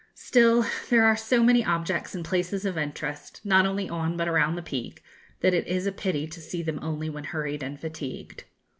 Still, 0.15 0.65
there 0.89 1.05
are 1.05 1.15
so 1.15 1.43
many 1.43 1.63
objects 1.63 2.15
and 2.15 2.25
places 2.25 2.65
of 2.65 2.75
interest, 2.75 3.39
not 3.43 3.67
only 3.67 3.87
on, 3.87 4.17
but 4.17 4.27
around, 4.27 4.55
the 4.55 4.63
Peak, 4.63 5.03
that 5.41 5.53
it 5.53 5.67
is 5.67 5.85
a 5.85 5.91
pity 5.91 6.25
to 6.25 6.41
see 6.41 6.63
them 6.63 6.79
only 6.81 7.07
when 7.07 7.25
hurried 7.25 7.61
and 7.61 7.79
fatigued. 7.79 8.45